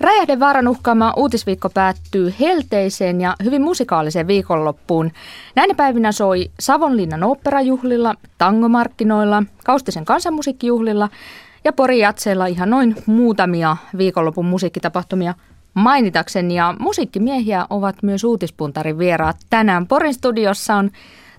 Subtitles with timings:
[0.00, 5.10] Räjähdevaaran uhkaama uutisviikko päättyy helteiseen ja hyvin musikaaliseen viikonloppuun.
[5.56, 11.08] Näinä päivinä soi Savonlinnan oopperajuhlilla, tangomarkkinoilla, Kaustisen kansanmusiikkijuhlilla
[11.64, 15.34] ja Pori Jatseella ihan noin muutamia viikonlopun musiikkitapahtumia
[15.74, 16.54] mainitakseni.
[16.54, 19.36] Ja musiikkimiehiä ovat myös uutispuntarin vieraat.
[19.50, 20.90] Tänään Porin studiossa on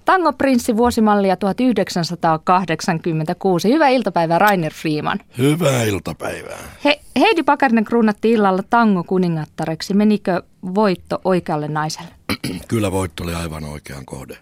[0.05, 3.69] Tangoprinssi vuosimallia 1986.
[3.69, 5.19] Hyvää iltapäivää Rainer Freeman.
[5.37, 6.59] Hyvää iltapäivää.
[6.85, 9.93] He, Heidi Pakarinen kruunatti illalla tango kuningattareksi.
[9.93, 10.43] Menikö
[10.75, 12.11] voitto oikealle naiselle?
[12.67, 14.37] Kyllä voitto oli aivan oikean kohde.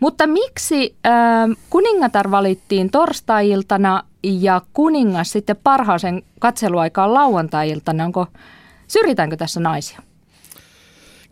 [0.00, 1.12] Mutta miksi äh,
[1.70, 8.04] kuningatar valittiin torstai-iltana ja kuningas sitten parhaaseen katseluaikaan lauantai-iltana?
[8.04, 8.26] Onko,
[8.86, 10.02] syrjitäänkö tässä naisia?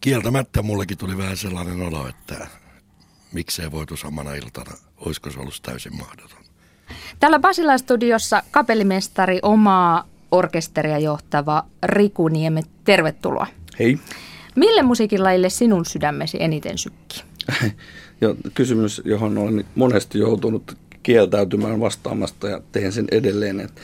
[0.00, 2.46] Kieltämättä mullekin tuli vähän sellainen olo, että
[3.36, 6.38] miksei voitu samana iltana, olisiko se ollut täysin mahdoton.
[7.20, 13.46] Täällä Basilan studiossa kapellimestari omaa orkesteria johtava Riku Nieme, tervetuloa.
[13.78, 13.98] Hei.
[14.54, 17.22] Mille musiikinlajille sinun sydämesi eniten sykkii?
[18.20, 23.80] jo, kysymys, johon olen monesti joutunut kieltäytymään vastaamasta ja teen sen edelleen, että,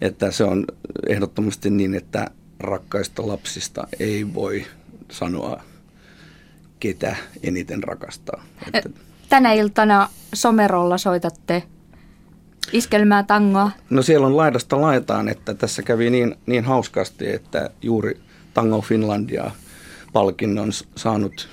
[0.00, 0.64] että se on
[1.08, 2.30] ehdottomasti niin, että
[2.60, 4.66] rakkaista lapsista ei voi
[5.10, 5.62] sanoa
[6.80, 8.44] ketä eniten rakastaa.
[8.72, 8.90] Että...
[9.28, 11.62] Tänä iltana Somerolla soitatte
[12.72, 13.70] iskelmää tangoa.
[13.90, 18.20] No siellä on laidasta laitaan, että tässä kävi niin, niin hauskasti, että juuri
[18.54, 19.50] Tango Finlandia
[20.12, 21.48] palkinnon saanut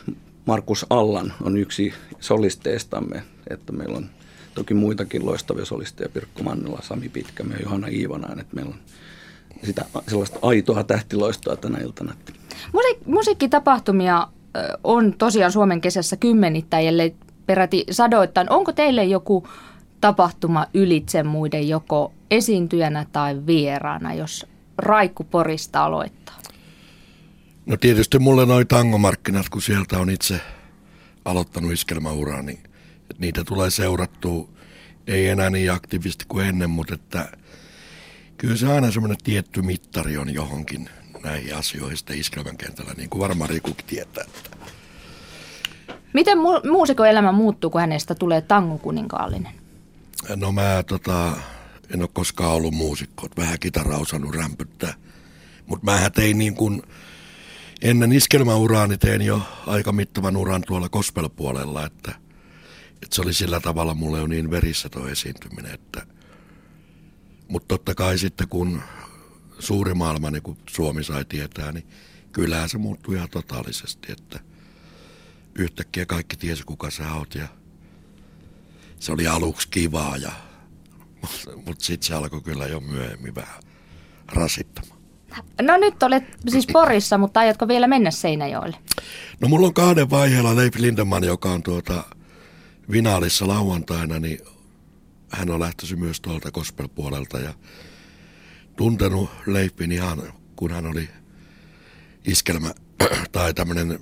[0.45, 4.09] Markus Allan on yksi solisteistamme, että meillä on
[4.55, 8.79] toki muitakin loistavia solisteja, Pirkko Mannela, Sami Pitkämä ja Johanna Iivanainen, että meillä on
[9.63, 12.13] sitä sellaista aitoa tähtiloistoa tänä iltana.
[12.73, 14.27] Musiik- musiikkitapahtumia
[14.83, 18.49] on tosiaan Suomen kesässä kymmenittäin, ellei peräti sadoittain.
[18.49, 19.47] Onko teille joku
[20.01, 24.45] tapahtuma ylitse muiden joko esiintyjänä tai vieraana, jos
[24.77, 26.35] Raikku Porista aloittaa?
[27.65, 30.41] No tietysti mulle noi tangomarkkinat, kun sieltä on itse
[31.25, 32.59] aloittanut iskelmäuraa, niin
[33.17, 34.49] niitä tulee seurattua
[35.07, 37.31] ei enää niin aktiivisesti kuin ennen, mutta että
[38.37, 40.89] kyllä se aina semmoinen tietty mittari on johonkin
[41.25, 44.23] näihin asioihin sitten iskelmän kentällä, niin kuin varmaan Rikukin tietää.
[44.23, 44.49] Että.
[46.13, 49.51] Miten mu- muusikoelämä muuttuu, kun hänestä tulee tangon kuninkaallinen?
[50.35, 51.33] No mä tota,
[51.93, 54.93] en ole koskaan ollut muusikko, vähän kitaraa osannut rämpyttää.
[55.65, 56.81] Mutta mä tein niin kuin,
[57.81, 62.11] ennen iskelmäuraani tein jo aika mittavan uran tuolla gospel-puolella, että,
[62.93, 66.05] että se oli sillä tavalla mulle jo niin verissä tuo esiintyminen, että
[67.47, 68.81] mutta totta kai sitten kun
[69.59, 71.87] suuri maailma, niin kuin Suomi sai tietää, niin
[72.31, 74.39] kyllähän se muuttui ihan totaalisesti, että
[75.55, 77.47] yhtäkkiä kaikki tiesi kuka sä oot ja
[78.99, 80.31] se oli aluksi kivaa, ja,
[81.65, 83.63] mutta sitten se alkoi kyllä jo myöhemmin vähän
[84.27, 84.95] rasittamaan.
[85.61, 88.77] No nyt olet siis Porissa, mutta aiotko vielä mennä Seinäjoelle?
[89.39, 92.03] No mulla on kahden vaiheella Leif Lindemann, joka on tuota
[92.91, 94.39] Vinaalissa lauantaina, niin
[95.31, 97.53] hän on lähtöisin myös tuolta gospel-puolelta ja
[98.75, 101.09] tuntenut Leifin ihan, kun hän oli
[102.27, 102.71] iskelmä
[103.31, 103.99] tai tämmöinen,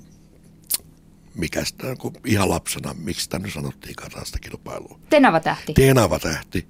[1.34, 4.98] mikä sitä, kun ihan lapsena, miksi sitä nyt sanottiin tästä kilpailua.
[5.10, 5.74] Tenava tähti.
[5.74, 6.68] Tenava tähti.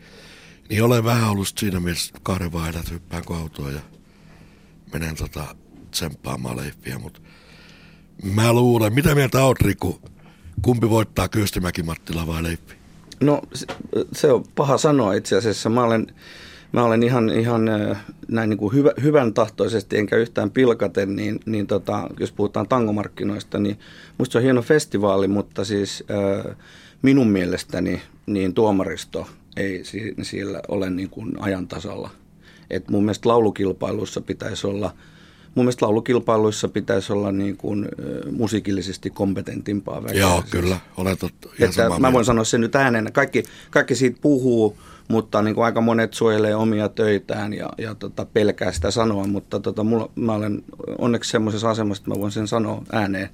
[0.69, 3.81] Niin olen vähän ollut siinä mielessä kahden vaihdat hyppään autoa ja
[4.93, 5.56] menen tota
[5.91, 7.20] tsemppaamaan Leifiä, mutta
[8.22, 10.00] mä luulen, mitä mieltä oot Riku,
[10.62, 12.76] kumpi voittaa Kyöstimäki Mattila vai Leifi?
[13.20, 13.43] No
[14.12, 15.69] se on paha sanoa itse asiassa.
[15.69, 16.14] Mä olen
[16.75, 17.65] mä olen ihan, ihan
[18.29, 23.59] näin niin kuin hyvä, hyvän tahtoisesti, enkä yhtään pilkaten, niin, niin tota, jos puhutaan tangomarkkinoista,
[23.59, 23.79] niin
[24.19, 26.57] musta se on hieno festivaali, mutta siis äh,
[27.03, 29.27] minun mielestäni niin tuomaristo
[29.57, 29.83] ei
[30.23, 32.11] siellä ole niin kuin ajan tasalla.
[32.71, 34.95] Et mun mielestä laulukilpailuissa pitäisi olla
[35.55, 40.21] mun mielestä laulukilpailuissa pitäisi olla niin kuin, äh, musiikillisesti kompetentimpaa väkeä.
[40.21, 41.49] Joo, siis, kyllä, olen totta.
[41.61, 43.12] Että mä voin sanoa sen nyt ääneen.
[43.12, 48.26] Kaikki, kaikki siitä puhuu, mutta niin kuin aika monet suojelee omia töitään ja, ja tota,
[48.32, 50.62] pelkää sitä sanoa, mutta tota, mulla, mä olen
[50.99, 53.29] onneksi semmoisessa asemassa, että mä voin sen sanoa ääneen,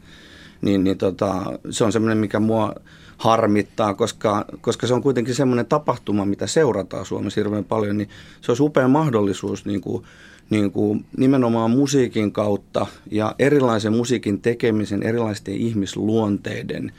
[0.62, 2.74] niin, niin tota, se on semmoinen, mikä mua
[3.18, 8.08] harmittaa, koska, koska se on kuitenkin semmoinen tapahtuma, mitä seurataan Suomessa hirveän paljon, niin
[8.40, 10.04] se olisi upea mahdollisuus niin kuin,
[10.50, 16.92] niin kuin nimenomaan musiikin kautta ja erilaisen musiikin tekemisen, erilaisten ihmisluonteiden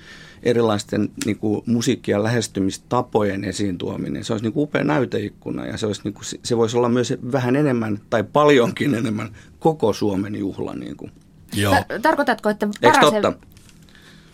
[0.44, 4.24] erilaisten niin kuin, musiikkia lähestymistapojen esiin tuominen.
[4.24, 7.14] Se olisi niin kuin, upea näyteikkuna ja se, olisi, niin kuin, se voisi olla myös
[7.32, 9.30] vähän enemmän tai paljonkin enemmän
[9.60, 10.74] koko Suomen juhla.
[10.74, 11.12] Niin kuin.
[11.54, 11.76] Joo.
[12.02, 13.34] Tarkoitatko, että Eikö totta?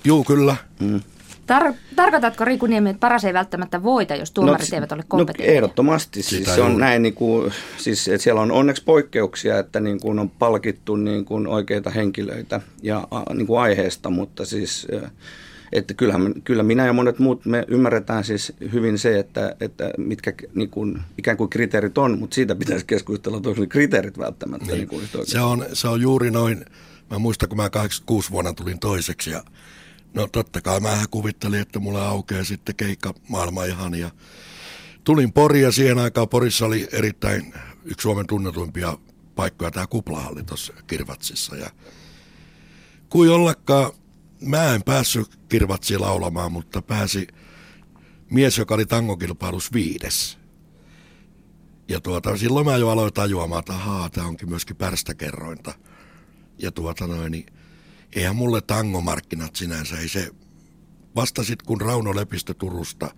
[0.04, 0.56] Juu, kyllä.
[0.80, 1.01] Mm.
[1.51, 5.06] Tar- tarkoitatko Riku Niemi, että paras ei välttämättä voita, jos tuomarit no, eivät ole no,
[5.07, 5.56] kompetentteja?
[5.56, 6.24] ehdottomasti.
[6.24, 10.19] Siis se on näin, niin kuin, siis, että siellä on onneksi poikkeuksia, että niin kuin
[10.19, 14.88] on palkittu niin kuin oikeita henkilöitä ja niin kuin aiheesta, mutta siis
[15.71, 20.33] että kyllähän, kyllä minä ja monet muut me ymmärretään siis hyvin se, että, että mitkä
[20.55, 24.65] niin kuin, ikään kuin kriteerit on, mutta siitä pitäisi keskustella, että kriteerit välttämättä.
[24.65, 24.77] Niin.
[24.77, 26.65] Niin kuin se, on, se on juuri noin,
[27.11, 29.43] mä muistan kun mä 86 vuonna tulin toiseksi ja
[30.13, 34.11] no totta kai mä kuvittelin, että mulla aukeaa sitten keikka maailma ihan ja
[35.03, 37.53] tulin Pori ja siihen aikaan Porissa oli erittäin
[37.85, 38.97] yksi Suomen tunnetuimpia
[39.35, 41.69] paikkoja tämä kuplahalli tuossa Kirvatsissa ja
[43.09, 43.91] kuin ollakaan
[44.42, 47.28] mä en päässyt kirvatsi laulamaan, mutta pääsi
[48.31, 50.38] mies, joka oli tangokilpailus viides.
[51.88, 55.74] Ja tuota, silloin mä jo aloin tajuamaan, että ahaa, tämä onkin myöskin pärstäkerrointa.
[56.57, 57.45] Ja tuota noin, niin
[58.16, 60.31] eihän mulle tangomarkkinat sinänsä, ei se,
[61.16, 63.16] vasta sitten kun Rauno Lepistö Turusta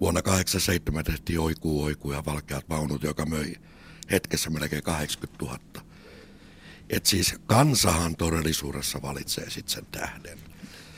[0.00, 3.54] vuonna 87 tehtiin Oikuu, Oikuu ja Valkeat vaunut, joka möi
[4.10, 5.89] hetkessä melkein 80 000
[6.90, 10.38] että siis kansahan todellisuudessa valitsee sitten sen tähden.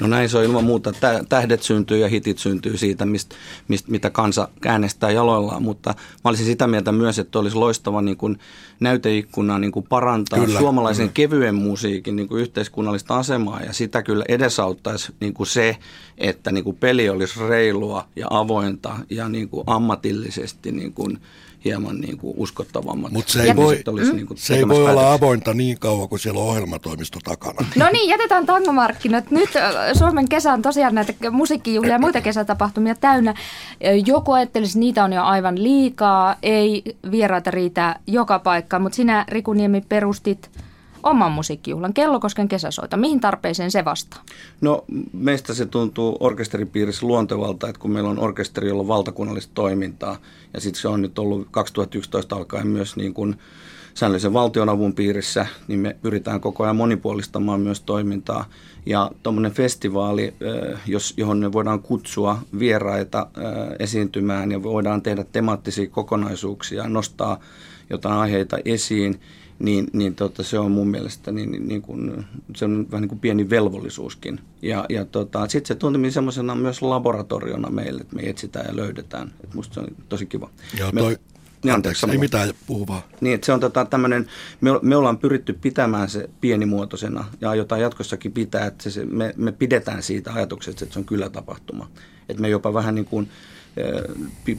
[0.02, 0.92] No näin se on ilman muuta.
[1.28, 3.36] Tähdet syntyy ja hitit syntyy siitä, mistä,
[3.68, 8.16] mistä, mitä kansa äänestää jaloillaan, mutta mä olisin sitä mieltä myös, että olisi loistava niin
[8.16, 8.38] kuin
[8.80, 11.14] näyteikkuna niin kuin parantaa kyllä, suomalaisen kyllä.
[11.14, 15.76] kevyen musiikin niin kuin yhteiskunnallista asemaa ja sitä kyllä edesauttaisi niin kuin se,
[16.18, 21.18] että niin kuin peli olisi reilua ja avointa ja niin kuin ammatillisesti niin kuin
[21.64, 23.12] hieman niin kuin uskottavammat.
[23.12, 24.16] Mutta se ei, voi, olisi, mm.
[24.16, 27.66] niin kuin se ei voi olla avointa niin kauan kuin siellä on ohjelmatoimisto takana.
[27.76, 29.30] No niin, jätetään tangomarkkinat.
[29.30, 29.50] Nyt
[29.98, 33.34] Suomen kesä on tosiaan näitä musiikkijuhlia ja muita kesätapahtumia täynnä.
[34.06, 39.24] Joku ajattelisi, että niitä on jo aivan liikaa, ei vieraita riitä joka paikka, mutta sinä
[39.28, 40.50] Riku Niemi perustit
[41.02, 42.96] oman musiikkijuhlan, Kellokosken kesäsoita.
[42.96, 44.22] Mihin tarpeeseen se vastaa?
[44.60, 50.16] No meistä se tuntuu orkesteripiirissä luontevalta, että kun meillä on orkesteri, jolla on valtakunnallista toimintaa,
[50.54, 53.36] ja sitten se on nyt ollut 2011 alkaen myös niin kuin
[53.94, 58.44] säännöllisen valtionavun piirissä, niin me pyritään koko ajan monipuolistamaan myös toimintaa.
[58.86, 60.34] Ja tuommoinen festivaali,
[60.86, 63.26] jos, johon me voidaan kutsua vieraita
[63.78, 67.40] esiintymään ja voidaan tehdä temaattisia kokonaisuuksia, nostaa
[67.90, 69.20] jotain aiheita esiin,
[69.58, 72.24] niin, niin tota, se on mun mielestä niin, niin, niin kuin,
[72.56, 74.40] se on vähän niin kuin pieni velvollisuuskin.
[74.62, 79.32] Ja, ja tota, sitten se tuntuu semmoisena myös laboratoriona meille, että me etsitään ja löydetään.
[79.44, 80.50] Et musta se on tosi kiva.
[80.78, 81.18] Joo, toi,
[81.64, 83.02] niin, anteeksi, ei mitään, puhu vaan.
[83.20, 84.26] Niin, että se on tota, tämmöinen,
[84.60, 89.52] me, me ollaan pyritty pitämään se pienimuotoisena ja aiotaan jatkossakin pitää, että se, me, me
[89.52, 91.90] pidetään siitä ajatuksesta, että se on kyllä tapahtuma.
[92.28, 93.28] Että me jopa vähän niin kuin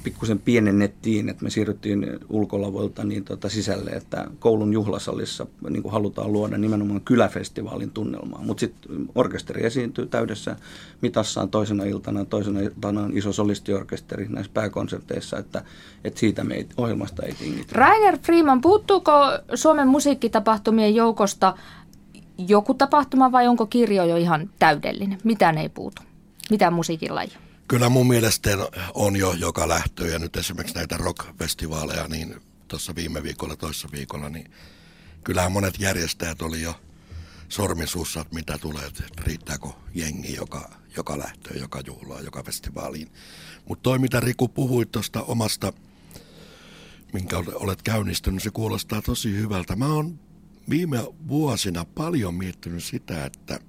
[0.04, 6.58] pikkusen pienennettiin, että me siirryttiin ulkolavoilta niin tota sisälle, että koulun juhlasalissa niin halutaan luoda
[6.58, 8.42] nimenomaan kyläfestivaalin tunnelmaa.
[8.44, 10.56] Mutta sitten orkesteri esiintyy täydessä
[11.02, 15.64] mitassaan toisena iltana, toisena iltana on iso solistiorkesteri näissä pääkonserteissa, että,
[16.04, 17.72] että siitä me ei, ohjelmasta ei tingitä.
[17.72, 19.12] Rainer Freeman, puuttuuko
[19.56, 21.58] Suomen musiikkitapahtumien joukosta
[22.38, 25.18] joku tapahtuma vai onko kirjo jo ihan täydellinen?
[25.24, 26.02] Mitään ei puutu.
[26.50, 27.10] Mitään musiikin?
[27.68, 28.50] Kyllä mun mielestä
[28.94, 32.36] on jo joka lähtö ja nyt esimerkiksi näitä rock-festivaaleja, niin
[32.68, 34.52] tuossa viime viikolla, toissa viikolla, niin
[35.24, 36.76] kyllähän monet järjestäjät oli jo
[37.50, 43.12] sormisuussa, että mitä tulee, että riittääkö jengi joka, joka lähtöön, joka juhlaan, joka festivaaliin.
[43.68, 45.74] Mutta toi, mitä Riku puhui tuosta omasta,
[47.14, 49.76] minkä olet käynnistynyt, se kuulostaa tosi hyvältä.
[49.76, 50.20] Mä oon
[50.70, 53.60] viime vuosina paljon miettinyt sitä, että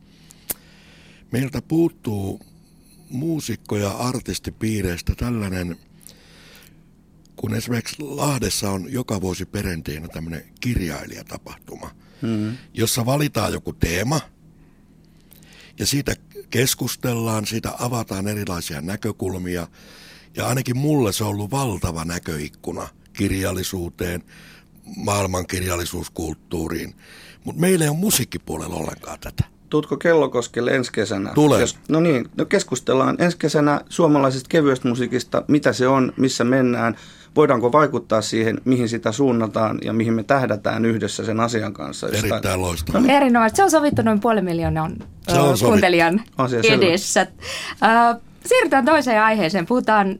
[1.32, 2.53] meiltä puuttuu
[3.10, 5.76] muusikko- ja artistipiireistä tällainen,
[7.36, 11.90] kun esimerkiksi Lahdessa on joka vuosi perinteenä tämmöinen kirjailijatapahtuma,
[12.22, 12.56] mm-hmm.
[12.74, 14.20] jossa valitaan joku teema
[15.78, 16.16] ja siitä
[16.50, 19.68] keskustellaan, siitä avataan erilaisia näkökulmia
[20.36, 24.22] ja ainakin mulle se on ollut valtava näköikkuna kirjallisuuteen,
[24.96, 26.94] maailmankirjallisuuskulttuuriin,
[27.44, 29.53] mutta meillä ei ole musiikkipuolella ollenkaan tätä.
[29.74, 31.30] Tuutko Kellokoskelle ensi kesänä?
[31.34, 31.60] Tulee.
[31.60, 36.96] Kes- no niin, no keskustellaan ensi kesänä suomalaisesta kevyestä musiikista, mitä se on, missä mennään,
[37.36, 42.08] voidaanko vaikuttaa siihen, mihin sitä suunnataan ja mihin me tähdätään yhdessä sen asian kanssa.
[42.08, 43.00] Erittäin loistavaa.
[43.00, 43.16] No niin.
[43.16, 43.56] Erinomaisesti.
[43.56, 44.96] Se on sovittu noin puolen miljoonan
[45.64, 47.26] kuuntelijan Asia edessä.
[47.70, 49.66] Uh, siirrytään toiseen aiheeseen.
[49.66, 50.18] Puhutaan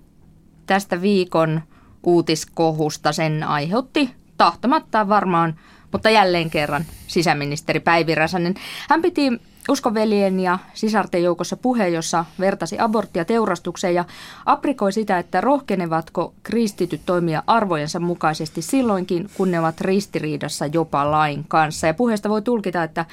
[0.66, 1.60] tästä viikon
[2.02, 3.12] uutiskohusta.
[3.12, 5.54] Sen aiheutti tahtomattaan varmaan–
[5.94, 8.54] mutta jälleen kerran sisäministeri Päivi Räsänen.
[8.88, 9.32] Hän piti
[9.68, 14.04] uskoveljen ja sisarten joukossa puheen, jossa vertasi aborttia teurastukseen ja
[14.46, 21.44] aprikoi sitä, että rohkenevatko kristityt toimia arvojensa mukaisesti silloinkin, kun ne ovat ristiriidassa jopa lain
[21.48, 21.86] kanssa.
[21.86, 23.04] Ja puheesta voi tulkita, että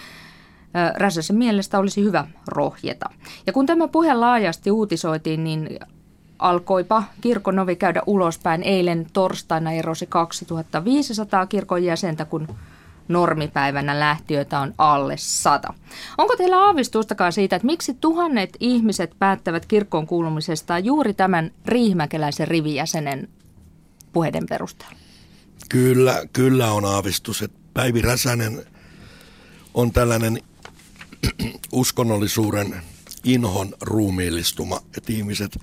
[0.95, 3.09] Räsäsen mielestä olisi hyvä rohjeta.
[3.47, 5.79] Ja kun tämä puhe laajasti uutisoitiin, niin
[6.39, 8.63] alkoipa kirkon ovi käydä ulospäin.
[8.63, 12.47] Eilen torstaina erosi 2500 kirkon jäsentä, kun
[13.11, 15.73] normipäivänä lähtiöitä on alle sata.
[16.17, 23.29] Onko teillä aavistustakaan siitä, että miksi tuhannet ihmiset päättävät kirkkoon kuulumisesta juuri tämän riihmäkeläisen rivijäsenen
[24.13, 24.95] puheiden perusteella?
[25.69, 28.65] Kyllä, kyllä on aavistus, että Päivi Räsänen
[29.73, 30.41] on tällainen
[31.71, 32.81] uskonnollisuuden
[33.23, 35.59] inhon ruumiillistuma, että ihmiset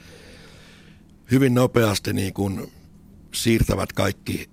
[1.31, 2.73] hyvin nopeasti niin kuin
[3.35, 4.51] siirtävät kaikki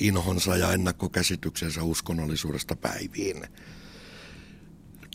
[0.00, 3.44] inhonsa ja ennakkokäsityksensä uskonnollisuudesta päiviin.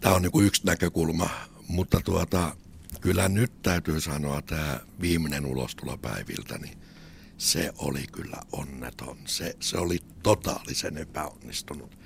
[0.02, 1.30] Tämä on niin kuin yksi näkökulma,
[1.68, 2.56] mutta tuota,
[3.02, 6.78] kyllä nyt täytyy sanoa tämä viimeinen ulostulo päiviltä, niin
[7.38, 9.18] se oli kyllä onneton.
[9.26, 11.98] Se, se oli totaalisen epäonnistunut.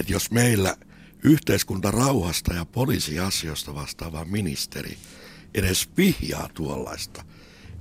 [0.00, 0.76] Et jos meillä
[1.22, 4.98] yhteiskunta rauhasta ja poliisiasioista vastaava ministeri
[5.54, 7.24] edes vihjaa tuollaista,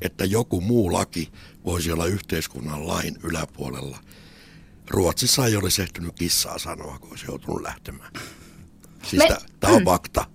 [0.01, 1.31] että joku muu laki
[1.65, 3.99] voisi olla yhteiskunnan lain yläpuolella.
[4.89, 8.11] Ruotsissa ei olisi ehtinyt kissaa sanoa, kun olisi joutunut lähtemään.
[9.03, 9.37] Siis Me...
[9.59, 10.25] tämä on fakta.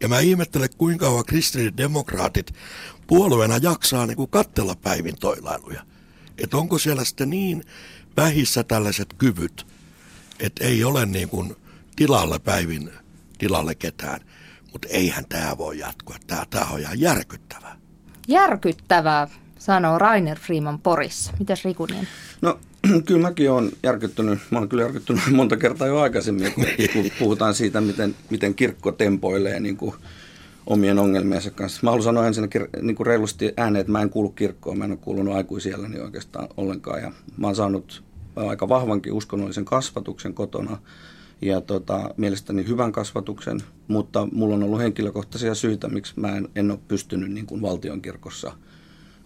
[0.00, 2.54] Ja mä ihmettelen, kuinka kauan kristillisdemokraatit
[3.06, 5.82] puolueena jaksaa niin kuin kattella päivin toilailuja.
[6.38, 7.64] Että onko siellä sitten niin
[8.16, 9.66] vähissä tällaiset kyvyt,
[10.38, 11.56] että ei ole niin kuin
[11.96, 12.90] tilalle päivin
[13.38, 14.20] tilalle ketään.
[14.72, 16.16] Mutta eihän tämä voi jatkua.
[16.26, 17.76] Tämä, tämä on ihan järkyttävää.
[18.28, 19.28] Järkyttävää,
[19.58, 21.32] sanoo Rainer Freeman Porissa.
[21.38, 22.08] Mitäs Rikunen?
[22.42, 22.58] No
[23.06, 24.38] kyllä mäkin olen järkyttynyt.
[24.50, 28.92] Mä olen kyllä järkyttynyt monta kertaa jo aikaisemmin, kun, kun puhutaan siitä, miten, miten kirkko
[28.92, 29.94] tempoilee niin kuin
[30.66, 31.80] omien ongelmiensa kanssa.
[31.82, 34.90] Mä haluan sanoa ensinnäkin niin kuin reilusti ääneen, että mä en kuulu kirkkoon, mä en
[34.90, 37.02] ole kuulunut aikuisiellä niin oikeastaan ollenkaan.
[37.02, 38.02] Ja mä oon saanut
[38.36, 40.78] aika vahvankin uskonnollisen kasvatuksen kotona
[41.40, 46.70] ja tota, mielestäni hyvän kasvatuksen, mutta mulla on ollut henkilökohtaisia syitä, miksi mä en, en
[46.70, 48.52] ole pystynyt niin kuin valtionkirkossa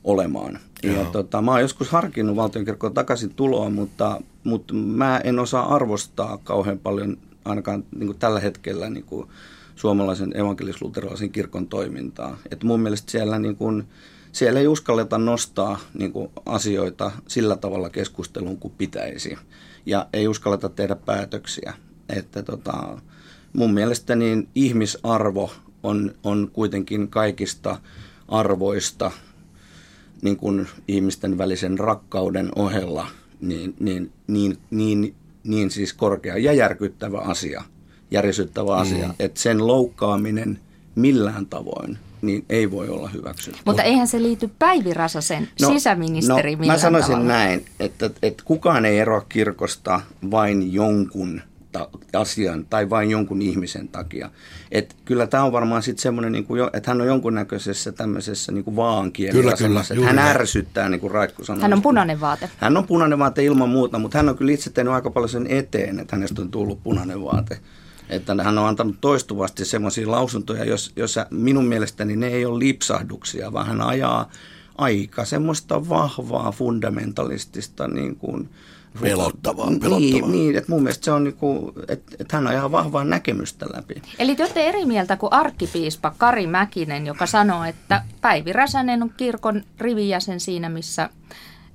[0.04, 0.58] olemaan.
[0.82, 0.94] Joo.
[0.96, 6.38] Ja tota, mä oon joskus harkinnut valtionkirkkoon takaisin tuloa, mutta, mutta mä en osaa arvostaa
[6.38, 9.28] kauhean paljon ainakaan niin kuin tällä hetkellä niin kuin
[9.76, 12.38] suomalaisen evankelis-luterilaisen kirkon toimintaa.
[12.50, 13.84] Et mun mielestä siellä, niin kuin,
[14.32, 19.38] siellä ei uskalleta nostaa niin kuin, asioita sillä tavalla keskusteluun kuin pitäisi.
[19.86, 21.74] Ja ei uskalleta tehdä päätöksiä.
[22.16, 22.98] Että tota,
[23.52, 25.52] mun mielestä niin ihmisarvo
[25.82, 27.78] on, on kuitenkin kaikista
[28.28, 29.10] arvoista
[30.22, 33.06] niin kuin ihmisten välisen rakkauden ohella
[33.40, 35.14] niin, niin, niin, niin,
[35.44, 37.62] niin siis korkea ja järkyttävä asia,
[38.10, 39.14] järisyttävä asia, mm.
[39.18, 40.60] että sen loukkaaminen
[40.94, 43.60] millään tavoin niin ei voi olla hyväksytty.
[43.64, 47.32] Mutta eihän se liity Päivi Rasasen no, sisäministeri no, Mä sanoisin tavalla.
[47.32, 50.00] näin, että, että kukaan ei eroa kirkosta
[50.30, 54.30] vain jonkun ta- asian tai vain jonkun ihmisen takia.
[54.72, 58.76] Et kyllä tämä on varmaan sitten semmoinen, niin että hän on jonkunnäköisessä tämmöisessä niin
[59.94, 60.06] kyllä.
[60.06, 61.62] Hän ärsyttää, niin kuin Raikku sanoi.
[61.62, 62.50] Hän on punainen vaate.
[62.56, 65.46] Hän on punainen vaate ilman muuta, mutta hän on kyllä itse tehnyt aika paljon sen
[65.46, 67.58] eteen, että hänestä on tullut punainen vaate.
[68.08, 73.52] Että hän on antanut toistuvasti semmoisia lausuntoja, jos, jossa minun mielestäni ne ei ole lipsahduksia,
[73.52, 74.30] vaan hän ajaa
[74.80, 78.48] aika semmoista vahvaa fundamentalistista niin kuin,
[79.02, 79.98] Pelottavaa, pelottavaa.
[79.98, 83.66] Niin, niin että mun mielestä se on, niinku, että, että hän on ihan vahvaa näkemystä
[83.74, 84.02] läpi.
[84.18, 89.12] Eli te olette eri mieltä kuin arkkipiispa Kari Mäkinen, joka sanoo, että Päivi Räsänen on
[89.16, 91.10] kirkon rivijäsen siinä, missä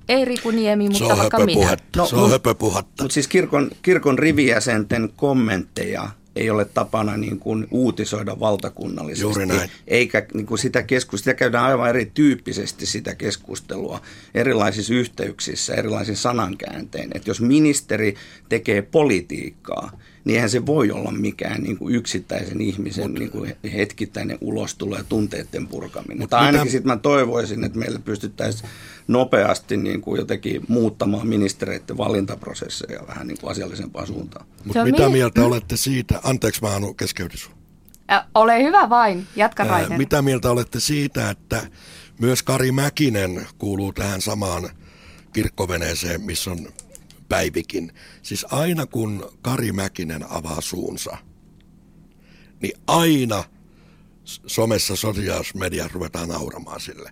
[0.08, 1.76] ei Riku Niemi, mutta se vaikka minä.
[1.96, 3.02] No, se on höpöpuhatta.
[3.02, 9.22] Mutta siis kirkon, kirkon rivijäsenten kommentteja ei ole tapana niin kuin uutisoida valtakunnallisesti.
[9.22, 9.70] Juuri näin.
[9.86, 14.00] Eikä niin kuin sitä keskustelua, sitä käydään aivan erityyppisesti sitä keskustelua
[14.34, 17.10] erilaisissa yhteyksissä, erilaisissa sanankääntein.
[17.14, 18.14] Että jos ministeri
[18.48, 23.56] tekee politiikkaa, niin eihän se voi olla mikään niin kuin yksittäisen ihmisen Mut, niin kuin
[23.72, 26.28] hetkittäinen ulostulo ja tunteiden purkaminen.
[26.28, 28.70] Tai ainakin sitten mä toivoisin, että meillä pystyttäisiin
[29.08, 34.46] nopeasti niin kuin jotenkin muuttamaan ministereiden valintaprosesseja vähän niin kuin asiallisempaan suuntaan.
[34.64, 37.50] Mutta mitä mieltä olette siitä, anteeksi mä Anu keskeytys.
[38.34, 39.98] ole hyvä vain, jatka Rainer.
[39.98, 41.66] Mitä mieltä olette siitä, että
[42.20, 44.70] myös Kari Mäkinen kuuluu tähän samaan
[45.32, 46.68] kirkkoveneeseen, missä on
[47.28, 47.92] Päivikin.
[48.22, 51.16] Siis aina kun Kari Mäkinen avaa suunsa,
[52.62, 53.44] niin aina
[54.46, 57.10] somessa, sosiaalisessa mediassa ruvetaan nauramaan sille.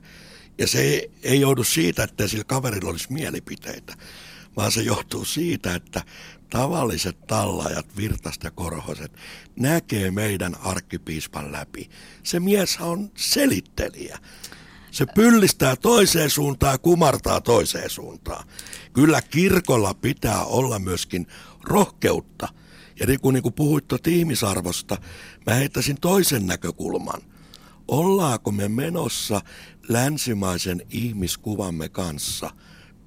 [0.59, 3.95] Ja se ei, ei joudu siitä, että sillä kaverilla olisi mielipiteitä,
[4.57, 6.03] vaan se johtuu siitä, että
[6.51, 9.13] tavalliset tallajat, virtast ja korhoset,
[9.57, 11.91] näkee meidän arkkipiispan läpi.
[12.23, 14.19] Se mies on selittelijä.
[14.95, 18.47] Se pyllistää toiseen suuntaan ja kumartaa toiseen suuntaan.
[18.93, 21.27] Kyllä kirkolla pitää olla myöskin
[21.63, 22.49] rohkeutta
[23.01, 24.97] Ja niin kun, niin kun puhuit tuota ihmisarvosta,
[25.47, 27.21] mä heittäisin toisen näkökulman.
[27.89, 29.41] Ollaanko me menossa
[29.89, 32.51] länsimaisen ihmiskuvamme kanssa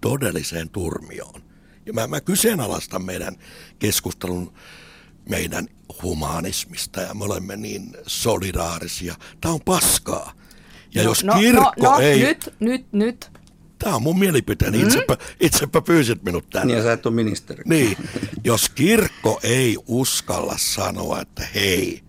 [0.01, 1.41] todelliseen turmioon?
[1.86, 3.36] Ja mä, mä kyseenalaistan meidän
[3.79, 4.53] keskustelun
[5.29, 5.67] meidän
[6.03, 9.15] humanismista ja me olemme niin solidaarisia.
[9.41, 10.47] Tämä on paskaa.
[10.98, 12.20] Ja no, jos no, kirkko no, no, ei...
[12.20, 13.32] Nyt, nyt, nyt.
[13.80, 14.77] Tämä on mun mielipiteeni.
[14.77, 14.88] Mm?
[14.88, 16.66] Itsepä, itsepä pyysit minut tänne.
[16.66, 17.63] Niin ja sä et ole ministeri.
[17.66, 17.98] Niin,
[18.44, 22.04] jos kirkko ei uskalla sanoa, että hei,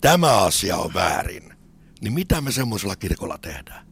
[0.00, 1.52] tämä asia on väärin,
[2.00, 3.90] niin mitä me semmoisella kirkolla tehdään?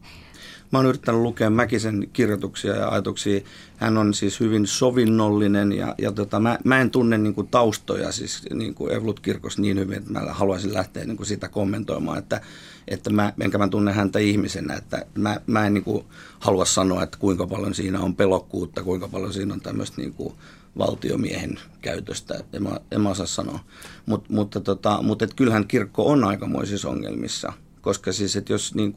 [0.73, 3.41] Mä oon yrittänyt lukea Mäkisen kirjoituksia ja ajatuksia.
[3.77, 8.12] Hän on siis hyvin sovinnollinen ja, ja tota, mä, mä, en tunne niin kuin taustoja
[8.12, 12.19] siis niin kuin Evlut kirkos niin hyvin, että mä haluaisin lähteä niin kuin sitä kommentoimaan,
[12.19, 12.41] että,
[12.90, 16.04] että mä, enkä mä tunne häntä ihmisenä, että mä, mä en niin kuin
[16.38, 20.35] halua sanoa, että kuinka paljon siinä on pelokkuutta, kuinka paljon siinä on tämmöistä niin kuin
[20.78, 23.61] valtiomiehen käytöstä, en mä, en mä osaa sanoa.
[24.07, 28.95] Mut, mutta tota, mutta et kyllähän kirkko on aikamoisissa ongelmissa, koska siis, että jos niin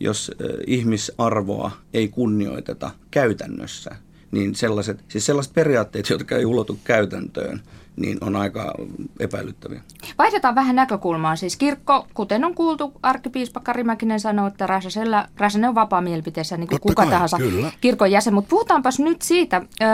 [0.00, 0.32] jos
[0.66, 3.96] ihmisarvoa ei kunnioiteta käytännössä,
[4.30, 7.62] niin sellaiset, siis sellaiset periaatteet, jotka ei ulotu käytäntöön,
[7.96, 8.74] niin on aika
[9.20, 9.80] epäilyttäviä.
[10.18, 11.36] Vaihdetaan vähän näkökulmaa.
[11.36, 16.56] Siis kirkko, kuten on kuultu, arkkipiispa Kari Mäkinen sanoi, että Räsäsellä, Räsänen on vapaa mielipiteessä
[16.56, 17.72] niin kuin kuka kai, tahansa kyllä.
[17.80, 18.34] kirkon jäsen.
[18.34, 19.88] Mutta puhutaanpas nyt siitä äh,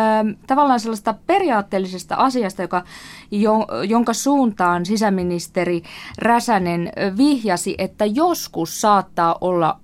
[0.47, 2.85] tavallaan sellaista periaatteellisesta asiasta, joka,
[3.31, 5.83] jo, jonka suuntaan sisäministeri
[6.19, 9.81] Räsänen vihjasi, että joskus saattaa olla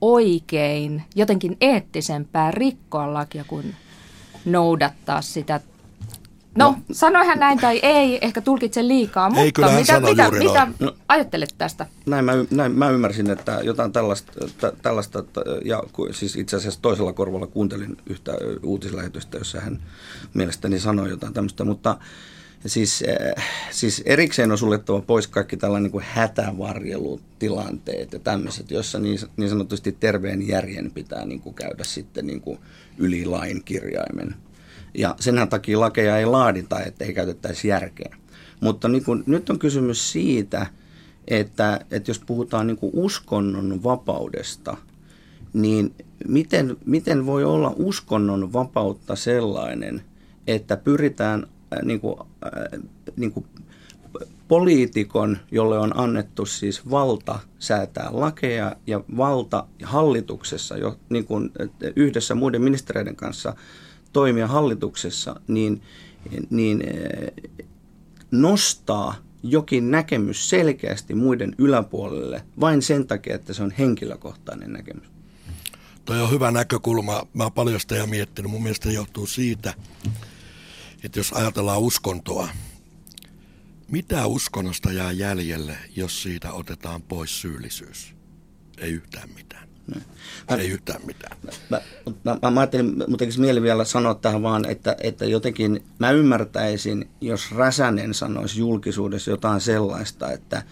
[0.00, 3.74] oikein, jotenkin eettisempää rikkoa lakia kuin
[4.44, 5.60] noudattaa sitä.
[6.54, 10.94] No, no sanoihan näin tai ei, ehkä tulkitse liikaa, ei, mutta mitä, mitä, mitä no,
[11.08, 11.86] ajattelet tästä?
[12.06, 14.32] Näin mä, näin mä ymmärsin, että jotain tällaista,
[14.82, 15.24] tällaista
[15.64, 19.82] ja siis itse asiassa toisella korvalla kuuntelin yhtä uutislähetystä, jossa hän
[20.34, 21.96] mielestäni sanoi jotain tämmöistä, mutta
[22.66, 28.98] Siis, äh, siis erikseen on suljettava pois kaikki tällainen niin kuin hätävarjelutilanteet ja tämmöiset, joissa
[28.98, 32.58] niin, niin sanotusti terveen järjen pitää niin kuin käydä sitten niin kuin
[32.98, 34.34] yli lain kirjaimen.
[34.94, 38.16] Ja senhän takia lakeja ei laadita, että ei käytettäisi järkeä.
[38.60, 40.66] Mutta niin kuin, nyt on kysymys siitä,
[41.28, 44.76] että, että jos puhutaan niin kuin uskonnon vapaudesta,
[45.52, 45.94] niin
[46.28, 50.02] miten, miten voi olla uskonnon vapautta sellainen,
[50.46, 51.46] että pyritään
[51.82, 52.80] niin kuin, äh,
[53.16, 53.46] niin kuin
[54.48, 61.50] poliitikon, jolle on annettu siis valta säätää lakeja ja valta hallituksessa, jo, niin kuin
[61.96, 63.54] yhdessä muiden ministereiden kanssa
[64.12, 65.82] toimia hallituksessa, niin,
[66.50, 67.50] niin äh,
[68.30, 75.10] nostaa jokin näkemys selkeästi muiden yläpuolelle vain sen takia, että se on henkilökohtainen näkemys.
[76.04, 77.26] Toi on hyvä näkökulma.
[77.34, 78.50] Mä oon paljon sitä miettinyt.
[78.50, 79.74] Mun mielestä johtuu siitä,
[81.04, 82.48] että jos ajatellaan uskontoa,
[83.90, 88.14] mitä uskonnosta jää jäljelle, jos siitä otetaan pois syyllisyys?
[88.78, 89.68] Ei yhtään mitään.
[90.50, 91.36] Mä, Ei yhtään mitään.
[91.70, 91.80] Mä,
[92.24, 97.10] mä, mä, mä ajattelin, mutta mieli vielä sanoa tähän vaan, että, että jotenkin mä ymmärtäisin,
[97.20, 100.62] jos Räsänen sanoisi julkisuudessa jotain sellaista, että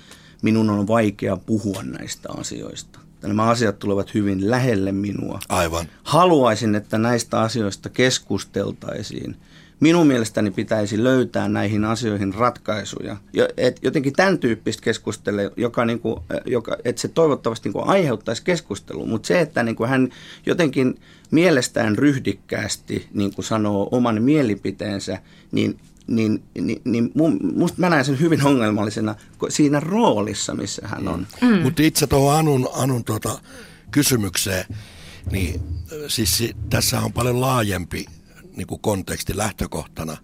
[0.42, 2.98] minun on vaikea puhua näistä asioista.
[3.22, 5.38] Nämä asiat tulevat hyvin lähelle minua.
[5.48, 5.86] Aivan.
[6.02, 9.36] Haluaisin, että näistä asioista keskusteltaisiin–
[9.80, 13.16] minun mielestäni pitäisi löytää näihin asioihin ratkaisuja.
[13.56, 18.42] Et jotenkin tämän tyyppistä keskustelua, joka, niin kuin, joka että se toivottavasti niin kuin aiheuttaisi
[18.42, 20.08] keskustelua, mutta se, että niin kuin hän
[20.46, 25.18] jotenkin mielestään ryhdikkäästi niin kuin sanoo oman mielipiteensä,
[25.52, 27.12] niin niin, niin, niin
[27.54, 29.14] musta mä näen sen hyvin ongelmallisena
[29.48, 31.26] siinä roolissa, missä hän on.
[31.40, 31.62] Mm.
[31.62, 33.40] Mutta itse tuohon Anun, Anun tuota
[33.90, 34.64] kysymykseen,
[35.30, 35.60] niin
[36.08, 38.06] siis tässä on paljon laajempi
[38.58, 40.16] niin kuin konteksti lähtökohtana.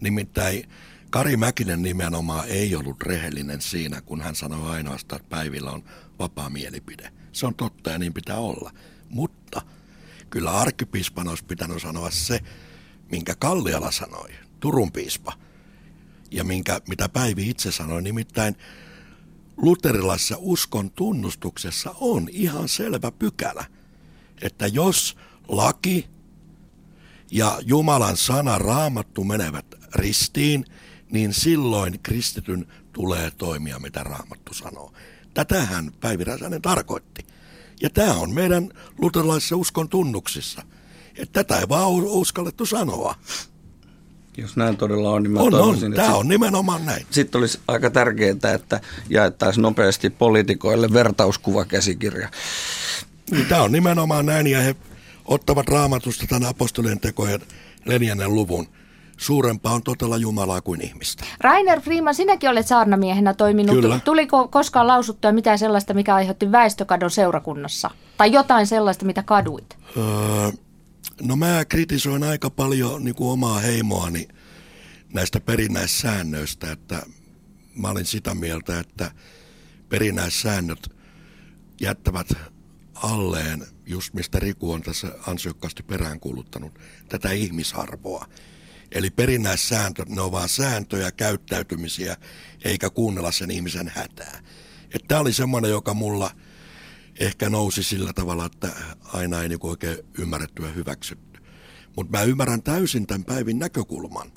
[0.00, 0.68] Nimittäin
[1.10, 5.84] Kari Mäkinen nimenomaan ei ollut rehellinen siinä, kun hän sanoi ainoastaan, että päivillä on
[6.18, 7.12] vapaa mielipide.
[7.32, 8.70] Se on totta ja niin pitää olla.
[9.08, 9.62] Mutta
[10.30, 12.40] kyllä arkkipiispan olisi pitänyt sanoa se,
[13.10, 14.28] minkä Kalliala sanoi,
[14.60, 15.32] Turun piispa.
[16.30, 18.56] Ja minkä, mitä Päivi itse sanoi, nimittäin
[19.56, 23.64] luterilaisessa uskon tunnustuksessa on ihan selvä pykälä,
[24.42, 25.16] että jos
[25.48, 26.13] laki
[27.34, 30.64] ja Jumalan sana raamattu menevät ristiin,
[31.10, 34.92] niin silloin kristityn tulee toimia, mitä raamattu sanoo.
[35.34, 37.26] Tätähän Päivi Räsänen tarkoitti.
[37.82, 40.62] Ja tämä on meidän luterilaisissa uskon tunnuksissa.
[41.16, 43.14] Että tätä ei vaan uskallettu sanoa.
[44.36, 45.78] Jos näin todella on, niin mä on, on.
[45.94, 47.06] Tämä sit, on nimenomaan näin.
[47.10, 52.28] Sitten olisi aika tärkeää, että jaettaisiin nopeasti poliitikoille vertauskuvakäsikirja.
[53.48, 54.76] Tämä on nimenomaan näin, ja he
[55.24, 57.40] ottavat raamatusta tämän apostolien tekojen
[57.86, 58.68] neljännen luvun.
[59.16, 61.24] Suurempaa on totella Jumalaa kuin ihmistä.
[61.40, 63.76] Rainer Freeman, sinäkin olet saarnamiehenä toiminut.
[63.76, 64.00] Kyllä.
[64.04, 67.90] Tuliko koskaan lausuttua mitään sellaista, mikä aiheutti väestökadon seurakunnassa?
[68.16, 69.76] Tai jotain sellaista, mitä kaduit?
[69.96, 70.50] Öö,
[71.22, 74.28] no mä kritisoin aika paljon niin kuin omaa heimoani
[75.12, 77.02] näistä perinnäissäännöistä, että
[77.76, 79.10] mä olin sitä mieltä, että
[79.88, 80.90] perinnäissäännöt
[81.80, 82.26] jättävät
[82.94, 86.78] alleen, just mistä Riku on tässä ansiokkaasti peräänkuuluttanut,
[87.08, 88.26] tätä ihmisarvoa.
[88.92, 92.16] Eli perinnäissääntö, ne on vaan sääntöjä, käyttäytymisiä,
[92.64, 94.40] eikä kuunnella sen ihmisen hätää.
[95.08, 96.30] Tämä oli semmoinen, joka mulla
[97.20, 98.72] ehkä nousi sillä tavalla, että
[99.04, 101.40] aina ei niinku oikein ymmärretty ja hyväksytty.
[101.96, 104.32] Mutta mä ymmärrän täysin tämän Päivin näkökulman.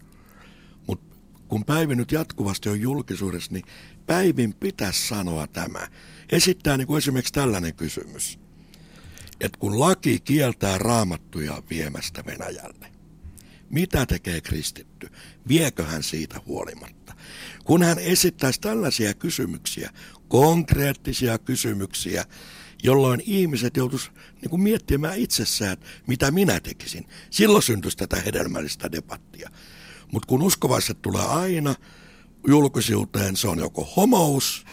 [0.88, 1.16] Mutta
[1.48, 3.66] kun Päivi nyt jatkuvasti on julkisuudessa, niin
[4.06, 5.88] Päivin pitäisi sanoa tämä.
[6.32, 8.40] Esittää niinku esimerkiksi tällainen kysymys–
[9.42, 12.92] että kun laki kieltää raamattuja viemästä Venäjälle,
[13.70, 15.10] mitä tekee kristitty?
[15.48, 17.14] Viekö hän siitä huolimatta?
[17.66, 19.92] Kun hän esittäisi tällaisia kysymyksiä,
[20.28, 22.26] konkreettisia kysymyksiä,
[22.84, 24.10] jolloin ihmiset joutuisi
[24.42, 27.08] niin miettimään itsessään, mitä minä tekisin.
[27.30, 29.50] Silloin syntyisi tätä hedelmällistä debattia.
[30.12, 31.76] Mutta kun uskovaiset tulee aina
[32.48, 34.66] julkisuuteen, se on joko homous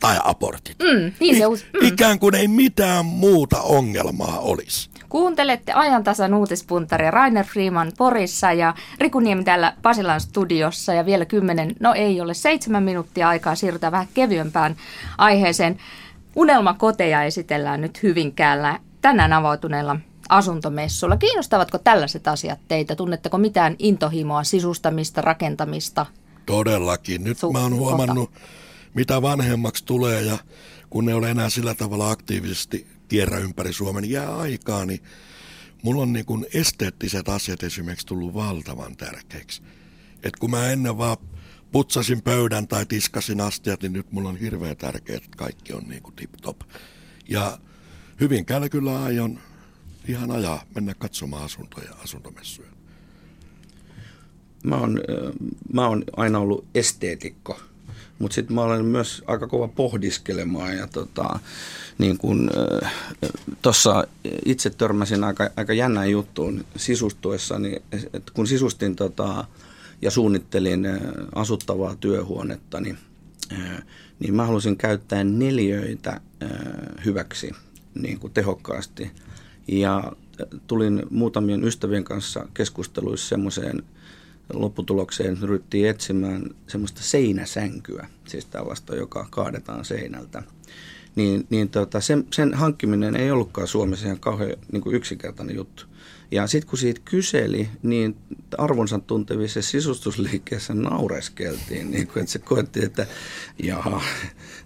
[0.00, 0.76] tai abortit.
[0.78, 1.86] Mm, niin se us- mm.
[1.86, 4.90] Ikään kuin ei mitään muuta ongelmaa olisi.
[5.08, 11.74] Kuuntelette ajantasan uutispuntaria Rainer Freeman Porissa ja Riku Niemi täällä Pasilan studiossa ja vielä kymmenen,
[11.80, 14.76] no ei ole seitsemän minuuttia aikaa, siirrytään vähän kevyempään
[15.18, 15.78] aiheeseen.
[16.36, 19.96] Unelmakoteja esitellään nyt Hyvinkäällä tänään avautuneella
[20.28, 21.16] asuntomessulla.
[21.16, 22.96] Kiinnostavatko tällaiset asiat teitä?
[22.96, 26.06] Tunnetteko mitään intohimoa, sisustamista, rakentamista?
[26.46, 27.24] Todellakin.
[27.24, 28.30] Nyt Su- mä oon huomannut,
[28.94, 30.38] mitä vanhemmaksi tulee ja
[30.90, 35.00] kun ne ole enää sillä tavalla aktiivisesti kierrä ympäri Suomen, niin jää aikaa, niin
[35.82, 39.62] mulla on niin kuin esteettiset asiat esimerkiksi tullut valtavan tärkeiksi.
[40.22, 41.16] Et kun mä ennen vaan
[41.72, 46.02] putsasin pöydän tai tiskasin astiat, niin nyt mulla on hirveän tärkeää, että kaikki on niin
[46.02, 46.60] kuin tip-top.
[47.28, 47.58] Ja
[48.20, 49.38] hyvin kyllä aion
[50.08, 52.70] ihan ajaa, mennä katsomaan asuntoja, asuntomessuja.
[54.64, 55.00] Mä oon,
[55.72, 57.60] mä oon aina ollut esteetikko
[58.20, 61.38] mutta sitten mä olen myös aika kova pohdiskelemaan ja tota,
[61.98, 62.50] niin kun,
[62.84, 62.92] äh,
[63.62, 64.04] tossa
[64.44, 69.44] itse törmäsin aika, aika jännään juttuun sisustuessani, niin että kun sisustin tota,
[70.02, 70.86] ja suunnittelin
[71.34, 72.98] asuttavaa työhuonetta, niin,
[73.52, 73.82] äh,
[74.18, 76.50] niin mä halusin käyttää neljöitä äh,
[77.04, 77.52] hyväksi
[77.94, 79.10] niin kuin tehokkaasti.
[79.68, 80.12] Ja
[80.66, 83.82] tulin muutamien ystävien kanssa keskusteluissa semmoiseen–
[84.52, 90.42] lopputulokseen ryhdyttiin etsimään semmoista seinäsänkyä, siis tällaista, joka kaadetaan seinältä.
[91.16, 95.84] Niin, niin tota, sen, sen hankkiminen ei ollutkaan Suomessa ihan kauhean niin kuin yksinkertainen juttu.
[96.30, 98.16] Ja sitten kun siitä kyseli, niin
[98.58, 103.06] arvonsa tuntevissa sisustusliikkeessä naureskeltiin, niin kun että se koettiin, että
[103.62, 104.02] jaha,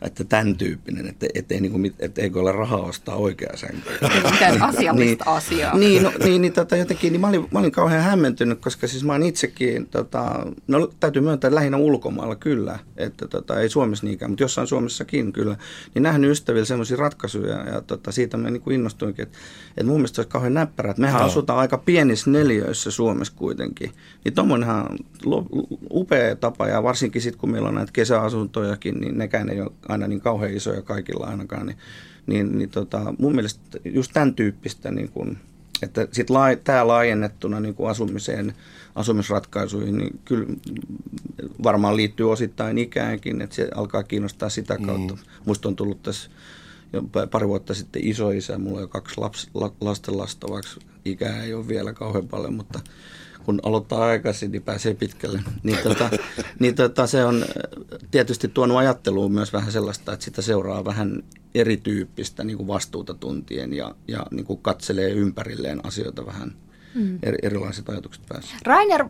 [0.02, 3.90] että tämän tyyppinen, että, ettei, niin kuin, etteikö ole rahaa ostaa oikea sänkö.
[4.32, 5.78] Mitään asiallista niin, asiaa.
[5.78, 9.04] Niin, no, niin, niin tota, jotenkin niin mä, olin, mä olin kauhean hämmentynyt, koska siis
[9.04, 14.30] mä olen itsekin, tota, no täytyy myöntää lähinnä ulkomailla kyllä, että tota, ei Suomessa niinkään,
[14.30, 15.56] mutta jossain Suomessakin kyllä,
[15.94, 20.14] niin nähnyt ystävillä sellaisia ratkaisuja ja tota, siitä mä niin innostuinkin, että, että mun mielestä
[20.14, 21.26] se olisi kauhean näppärä, että mehän no.
[21.26, 23.90] asutaan aika pienissä neljöissä Suomessa kuitenkin,
[24.24, 25.46] niin tuommoinenhan on
[25.90, 30.06] upea tapa ja varsinkin sitten kun meillä on näitä kesäasuntojakin, niin nekään ei ole aina
[30.06, 31.78] niin kauhean isoja kaikilla ainakaan, niin,
[32.26, 35.38] niin, niin tota, mun mielestä just tämän tyyppistä niin kun,
[35.82, 38.54] että sit laaj, tämä laajennettuna niin kuin asumiseen,
[38.94, 40.46] asumisratkaisuihin, niin kyllä
[41.62, 44.86] varmaan liittyy osittain ikäänkin, että se alkaa kiinnostaa sitä mm.
[44.86, 45.14] kautta.
[45.14, 45.20] Mm.
[45.44, 46.30] Musta on tullut tässä
[47.30, 50.70] pari vuotta sitten isoisä, mulla on jo kaksi lapsi, la, lastenlasta, vaikka
[51.04, 52.80] ikää ei ole vielä kauhean paljon, mutta
[53.44, 55.42] kun aloittaa aikaisin, niin pääsee pitkälle.
[55.62, 56.10] Niin, tota,
[56.60, 57.48] niin tota, se on äh,
[58.10, 61.22] tietysti tuonut ajatteluun myös vähän sellaista, että sitä seuraa vähän
[61.54, 66.52] erityyppistä niin kuin vastuuta tuntien ja, ja niin kuin katselee ympärilleen asioita vähän
[66.94, 67.18] mm.
[67.22, 68.56] eri, erilaiset ajatukset päässä.
[68.62, 69.04] Rainer,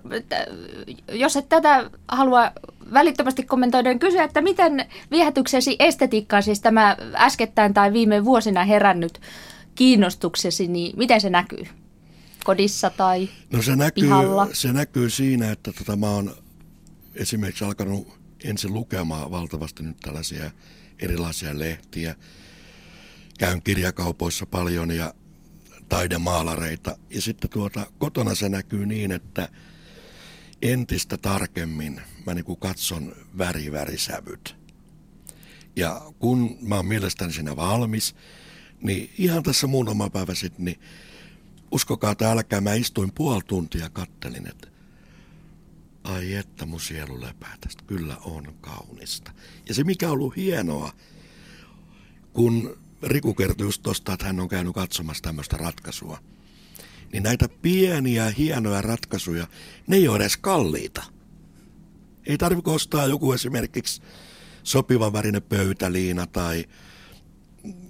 [1.12, 2.52] jos et tätä halua
[2.92, 9.20] välittömästi kommentoida, niin kysyä, että miten viehätyksesi estetiikkaa, siis tämä äskettäin tai viime vuosina herännyt
[9.74, 11.66] kiinnostuksesi, niin miten se näkyy?
[12.44, 14.48] kodissa tai No se näkyy, pihalla.
[14.52, 16.36] se näkyy siinä, että tota, mä oon
[17.14, 20.50] esimerkiksi alkanut ensin lukemaan valtavasti nyt tällaisia
[20.98, 22.14] erilaisia lehtiä.
[23.38, 25.14] Käyn kirjakaupoissa paljon ja
[25.88, 26.96] taidemaalareita.
[27.10, 29.48] Ja sitten tuota, kotona se näkyy niin, että
[30.62, 34.56] entistä tarkemmin mä niinku katson värivärisävyt.
[35.76, 38.14] Ja kun mä oon mielestäni siinä valmis,
[38.82, 40.80] niin ihan tässä muutama päivä sitten, niin
[41.70, 44.68] uskokaa tai älkää, mä istuin puoli tuntia kattelin, että
[46.04, 49.32] ai että mun sielu lepää tästä, kyllä on kaunista.
[49.68, 50.92] Ja se mikä on ollut hienoa,
[52.32, 56.18] kun Riku kertoi just tosta, että hän on käynyt katsomassa tämmöistä ratkaisua,
[57.12, 59.46] niin näitä pieniä hienoja ratkaisuja,
[59.86, 61.02] ne ei ole edes kalliita.
[62.26, 64.02] Ei tarvitse ostaa joku esimerkiksi
[64.62, 66.64] sopivan värinen pöytäliina tai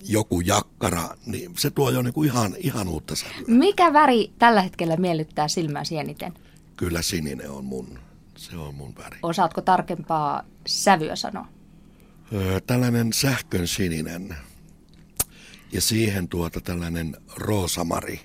[0.05, 3.45] joku jakkara, niin se tuo jo niinku ihan, ihan uutta sävyä.
[3.47, 6.33] Mikä väri tällä hetkellä miellyttää silmäsi eniten?
[6.77, 7.99] Kyllä sininen on mun,
[8.37, 9.19] se on mun väri.
[9.23, 11.49] Osaatko tarkempaa sävyä sanoa?
[12.33, 14.37] Öö, tällainen sähkön sininen
[15.73, 18.21] ja siihen tuota tällainen roosamari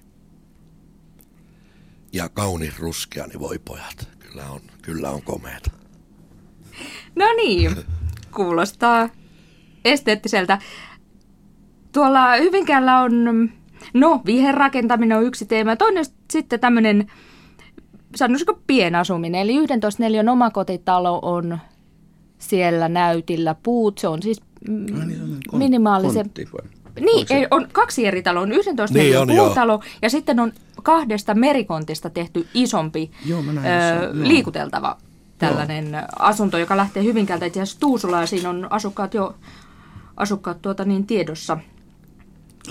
[2.14, 5.72] ja kaunis ruskea, niin voi pojat, kyllä on, kyllä on komeeta.
[7.16, 7.76] No niin,
[8.36, 9.10] kuulostaa
[9.86, 10.60] esteettiseltä.
[11.94, 13.50] Tuolla Hyvinkäällä on,
[13.94, 15.76] no viherrakentaminen on yksi teema.
[15.76, 17.12] Toinen sitten tämmöinen,
[18.16, 21.60] sanoisiko pienasuminen, eli 11 neliön omakotitalo on
[22.38, 23.56] siellä näytillä.
[23.64, 24.42] Puut, se on siis
[25.00, 26.24] Ai niin, on kon- minimaalisen...
[26.24, 26.48] kontti?
[27.00, 28.42] Niin, ei, on kaksi eri taloa.
[28.44, 29.46] On 11 Niin on, joo.
[29.46, 34.28] puutalo ja sitten on kahdesta merikontista tehty isompi Joo, näin ö, jossain, joo.
[34.28, 34.98] liikuteltava
[35.38, 38.28] tällainen asunto, joka lähtee Hyvinkäältä itse asiassa Tuusulaan.
[38.28, 39.36] Siinä on asukkaat jo
[40.18, 41.58] asukkaat tuota niin tiedossa.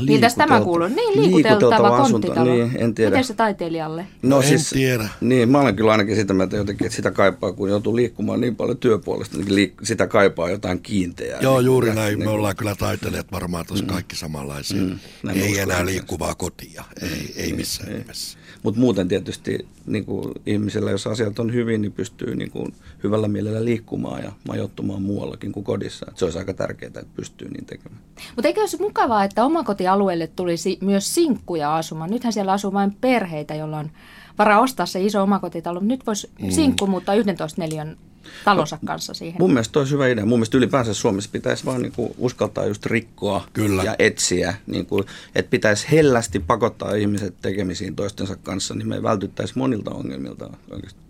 [0.07, 0.89] Miltäs tämä Liikutelta- kuuluu?
[0.89, 2.13] Niin, liikuteltava asunto.
[2.29, 2.55] konttitalo.
[2.55, 3.11] Niin, en tiedä.
[3.11, 4.07] Miten se taiteilijalle?
[4.23, 5.09] No En tiedä.
[5.21, 8.57] Niin, mä olen kyllä ainakin sitä mieltä jotenkin, että sitä kaipaa, kun joutuu liikkumaan niin
[8.57, 11.41] paljon työpuolesta, niin liik- sitä kaipaa jotain kiinteää.
[11.41, 12.19] Joo, Niin, juuri näin.
[12.19, 14.83] niin Me ollaan kyllä taiteilijat varmaan tuossa kaikki samanlaisia.
[14.83, 16.85] Mm, näin Ei enää liikkuvaa kotia.
[17.03, 18.39] Ei, ei missään nimessä.
[18.63, 22.75] Mutta muuten tietysti niin kuin ihmisellä, jos asiat on hyvin, niin pystyy niin kuin
[23.05, 26.07] hyvällä mielellä liikkumaan ja majoittumaan muuallakin kuin kodissa.
[26.09, 28.01] Et se olisi aika tärkeää, että pystyy niin tekemään.
[28.37, 29.45] Mutta eikö olisi mukavaa, että
[29.89, 32.11] omakotialueelle tulisi myös sinkkuja asumaan?
[32.11, 33.91] Nythän siellä asuu vain perheitä, joilla on
[34.39, 35.81] varaa ostaa se iso omakotitalo.
[35.81, 36.51] Nyt voisi mm.
[36.51, 37.97] sinkku muuttaa 11 neliön
[38.45, 39.41] talonsa kanssa siihen.
[39.41, 40.27] Mun mielestä olisi hyvä idea.
[40.27, 43.83] Mun mielestä ylipäänsä Suomessa pitäisi vaan niin kuin uskaltaa just rikkoa Kyllä.
[43.83, 44.55] ja etsiä.
[44.67, 50.51] Niin kuin, että pitäisi hellästi pakottaa ihmiset tekemisiin toistensa kanssa, niin me vältyttäisiin monilta ongelmilta
[50.71, 51.01] oikeasti.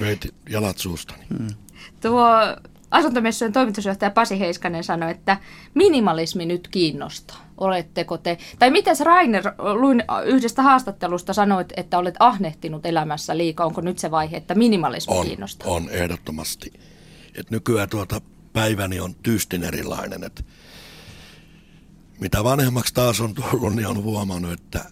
[0.00, 1.22] Veit jalat suustani.
[1.38, 1.48] Mm.
[2.00, 2.26] Tuo
[2.90, 5.36] asuntomessujen toimitusjohtaja Pasi Heiskanen sanoi, että
[5.74, 7.43] minimalismi nyt kiinnostaa.
[7.58, 13.66] Oletteko te, tai mitäs Rainer, luin yhdestä haastattelusta, sanoit, että olet ahnehtinut elämässä liikaa.
[13.66, 15.72] Onko nyt se vaihe, että minimalismi On, kiinnostaa?
[15.72, 16.72] on ehdottomasti.
[17.34, 18.20] Et nykyään tuota
[18.52, 20.24] päiväni on tyystin erilainen.
[20.24, 20.46] Et
[22.20, 24.84] mitä vanhemmaksi taas on tullut, niin on huomannut, että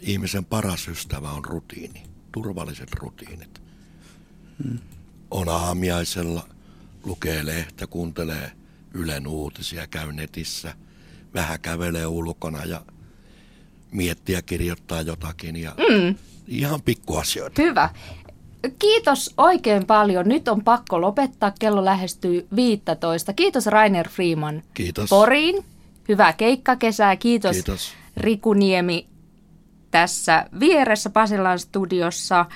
[0.00, 2.02] ihmisen paras ystävä on rutiini.
[2.32, 3.62] Turvalliset rutiinit.
[5.30, 6.48] On aamiaisella,
[7.04, 8.52] lukee lehtä, kuuntelee
[8.94, 10.74] Ylen uutisia, käy netissä,
[11.34, 12.80] vähän kävelee ulkona ja
[13.92, 15.56] miettiä ja kirjoittaa jotakin.
[15.56, 16.14] Ja mm.
[16.48, 17.62] Ihan pikkuasioita.
[17.62, 17.88] Hyvä.
[18.78, 20.28] Kiitos oikein paljon.
[20.28, 21.52] Nyt on pakko lopettaa.
[21.58, 23.32] Kello lähestyy 15.
[23.32, 25.10] Kiitos Rainer Freeman Kiitos.
[25.10, 25.64] Poriin.
[26.08, 27.16] Hyvää keikkakesää.
[27.16, 27.92] Kiitos, Kiitos.
[28.16, 29.08] Riku Niemi
[29.90, 32.46] tässä vieressä Pasilan studiossa.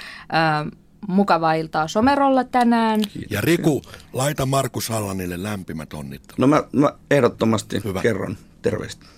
[1.09, 3.01] Mukavaa iltaa Somerolla tänään.
[3.31, 6.39] Ja Riku, laita Markus Hallanille lämpimät onnittelut.
[6.39, 8.03] No mä, mä ehdottomasti Hyvä.
[8.03, 8.85] kerron Terve.
[8.85, 9.16] Resto.